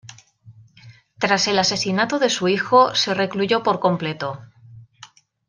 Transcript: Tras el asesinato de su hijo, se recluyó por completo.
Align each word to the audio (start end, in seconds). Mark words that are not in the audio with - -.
Tras 1.19 1.47
el 1.47 1.59
asesinato 1.59 2.17
de 2.17 2.31
su 2.31 2.47
hijo, 2.47 2.95
se 2.95 3.13
recluyó 3.13 3.61
por 3.61 3.79
completo. 3.79 4.41